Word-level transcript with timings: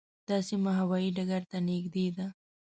دا 0.27 0.37
سیمه 0.47 0.71
هوايي 0.79 1.09
ډګر 1.17 1.41
ته 1.51 1.57
نږدې 1.67 2.07
ده. 2.17 2.27